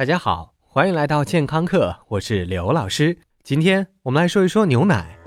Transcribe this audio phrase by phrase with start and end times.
[0.00, 3.18] 大家好，欢迎来到健康课，我是刘老师。
[3.44, 5.18] 今天我们来说一说牛奶。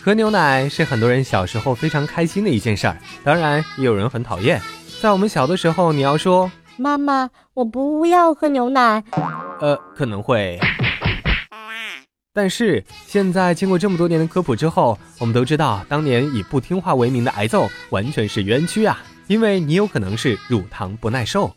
[0.00, 4.60] 喝牛奶是很多人小时候非常开心的一件事儿，当然也有人很讨厌。
[5.00, 9.04] 在我们小的时候，你要说妈妈，我不要喝牛奶，
[9.60, 10.58] 呃，可能会。
[12.32, 21.52] 但是现在经过这么多年的科普之后，我们都知道，当年以不听话为名的挨揍完全是冤屈啊，因为你有可能是乳糖不耐受。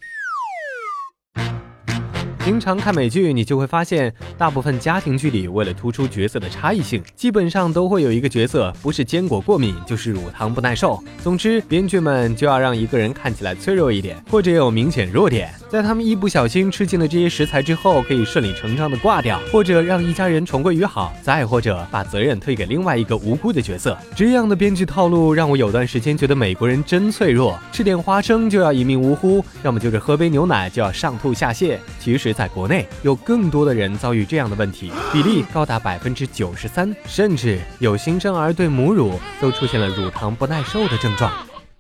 [2.52, 11.02] 经常看美剧，你就会发现，大部分家庭剧里，为了突出角色的差异性，基本上都会有一个角色不是坚果过敏，就是乳糖不耐受。
[11.24, 23.98] 总之，编剧们就要让一个人看起来脆弱一点，或者有明显弱点，在他们一不小心吃进了这些食材之后，可以顺理成章的挂掉，或者让一家人重归于好，再或者把责任推给另外一个无辜的角色。
[24.14, 31.78] 这样的编剧套路让我有段时间觉得美国人真脆弱，吃点花生就要一命呜呼，要么就是喝杯牛奶就要上吐下泻。
[31.98, 32.36] 其实。
[32.41, 41.32] 在在国内，有更多的人遭遇这样的问题，比例高达百分之九十三，甚至有新生儿对母乳都出现了乳糖不耐受的症状。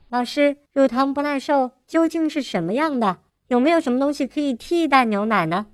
[0.09, 3.18] 老师，乳糖不耐受究竟是什么样的？
[3.48, 5.66] 有没有什么东西可以替代牛奶呢？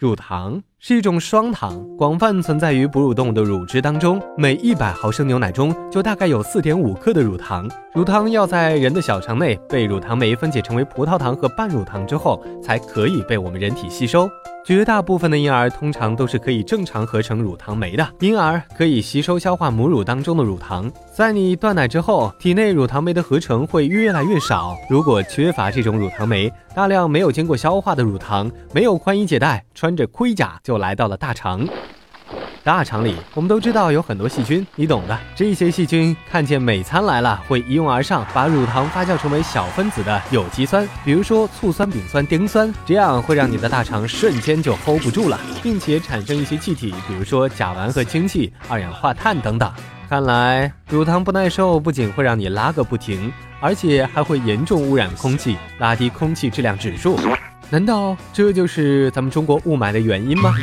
[0.00, 0.64] 乳糖。
[0.84, 4.20] 是一种双糖，广泛存在于哺乳动物的乳汁当中。
[4.36, 7.70] 每一百毫升牛奶中就大概有四点五克的乳糖。
[7.94, 14.28] 乳糖要在人的小肠内被乳糖酶分解成为葡萄糖和半乳糖之后，才可以被我们人体吸收。
[14.64, 20.90] 绝大部分的婴儿通常都是可以正常合成乳糖酶的，婴儿可以吸收消化母乳当中的乳糖。
[21.12, 24.76] 在你断奶之后，体内乳糖酶的合成会越来越少。
[24.88, 30.71] 如果缺乏这种乳糖酶，大量没有经过消化的乳糖没有宽衣解带，穿着盔甲就。
[30.72, 31.68] 就来到了大肠，
[32.64, 35.18] 大肠里我们都知道有很多细菌，你懂的。
[35.36, 49.70] 这些细菌看见美餐来了，会一拥而上，把乳糖发酵成为小分子的有机酸，比如说醋酸、丙酸、丁酸，这样会让你的大肠瞬间就 hold 不住了，并且产生一些气体，比如说甲烷和氢气、二氧化碳等等。
[50.08, 57.18] 看来乳糖不耐受不仅会让你拉个不停，而且还会严重污染空气，拉低空气质量指数。
[57.72, 60.54] 难道这就是咱们中国雾霾的原因吗？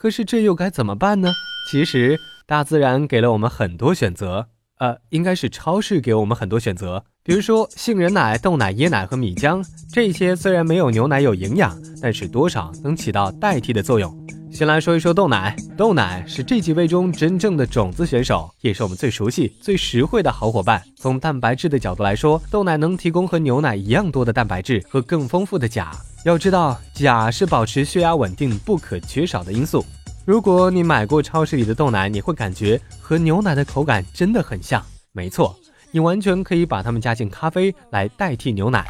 [0.00, 1.30] 可是这又该怎么办呢？
[1.70, 4.46] 其实大自然给了我们很多选择，
[4.78, 7.04] 呃，应该是超市给我们很多选择。
[7.22, 14.26] 比如说杏仁奶、豆奶、椰奶和米浆，这些虽然没有牛奶有营养，但是多少能起到代替的作用。
[14.50, 20.82] 先来说一说豆奶，豆奶是这几位中真正的种子选手，也是我们最熟悉、最实惠的好伙伴。
[20.96, 25.92] 从蛋白质的角度来说，豆奶能提供和牛奶一样多的蛋白质和更丰富的钾。
[26.24, 29.84] 要知道，钾是保持血压稳定不可缺少的因素。
[30.26, 34.84] 如果你买过超市里的豆奶，你会感觉和牛奶的口感真的很像。
[35.12, 35.56] 没错，
[35.90, 38.84] 你完全可以把它们加进咖啡来代替牛奶。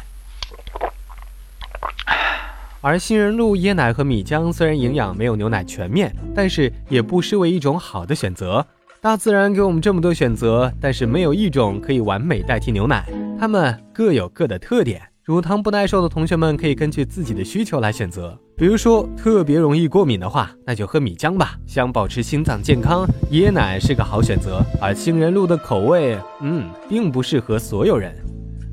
[2.81, 8.65] 而杏仁露、椰奶和米浆虽然营养没有牛奶全面，但是也不失为一种好的选择。
[9.01, 13.05] 大自然给我们这么多选择，但是没有一种可以完美代替牛奶，
[13.39, 15.01] 它们各有各的特点。
[15.29, 21.55] 乳糖不耐受的同学们可以根据自己的需求来选择，比如说特别容易过敏的话，那就喝米浆吧。
[21.67, 24.59] 想保持心脏健康，椰奶是个好选择。
[24.81, 28.11] 而杏仁露的口味，嗯，并不适合所有人。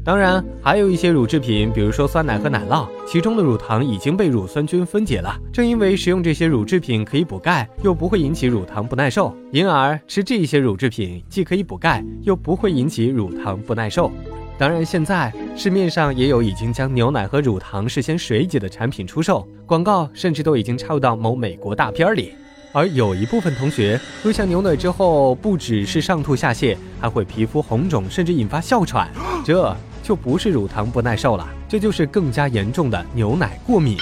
[0.03, 5.39] 当然，还有一些乳制品，比如说酸奶和奶酪，其中的乳糖已经被乳酸菌分解了。
[5.53, 14.11] 正因为食用这些乳制品可以补钙，又不会引起乳糖不耐受，因而吃这些乳制品既可以补钙，又不会引起乳糖不耐受。
[14.59, 22.33] 当然，现在市面上也有已经将牛奶和乳糖事先水解的产品出售，广告甚至都已经插入到某美国大片里。
[22.73, 29.11] 而有一部分同学喝下牛奶之后，不只是上吐下泻，还会皮肤红肿，甚至引发哮喘，
[29.45, 33.99] 这就不是乳糖不耐受了，这就是更加严重的牛奶过敏。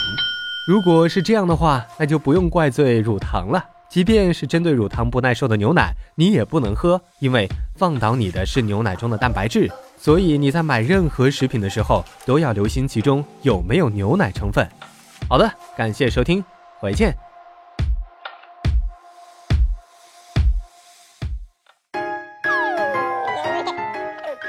[0.69, 3.65] 如果是这样的话，那就不用怪罪乳糖了。
[3.89, 9.71] 即便是针对乳糖不耐受的牛奶，你也不能喝，因为放倒你的是牛奶中的蛋白质。
[9.97, 14.69] 所以你在买任何食品的时候，都要留心其中有没有牛奶成分。
[15.29, 16.45] 好的，感谢收听，
[16.81, 17.24] 回见。